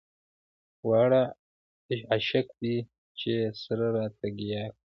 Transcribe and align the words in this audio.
واړه 0.89 1.23
عشق 2.13 2.47
دی 2.61 2.75
چې 3.19 3.29
يې 3.39 3.47
سر 3.61 3.79
راته 3.95 4.27
ګياه 4.39 4.67
کړ. 4.73 4.79